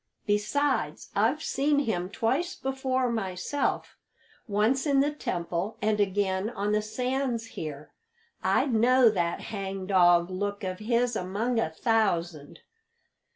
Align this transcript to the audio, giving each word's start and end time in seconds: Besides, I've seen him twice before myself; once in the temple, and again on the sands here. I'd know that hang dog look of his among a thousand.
Besides, 0.25 1.11
I've 1.15 1.43
seen 1.43 1.77
him 1.77 2.09
twice 2.09 2.55
before 2.55 3.11
myself; 3.11 3.97
once 4.47 4.87
in 4.87 4.99
the 4.99 5.11
temple, 5.11 5.77
and 5.79 5.99
again 5.99 6.49
on 6.49 6.71
the 6.71 6.81
sands 6.81 7.45
here. 7.53 7.91
I'd 8.43 8.73
know 8.73 9.11
that 9.11 9.41
hang 9.41 9.85
dog 9.85 10.31
look 10.31 10.63
of 10.63 10.79
his 10.79 11.15
among 11.15 11.59
a 11.59 11.69
thousand. 11.69 12.61